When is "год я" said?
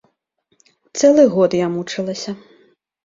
1.35-1.67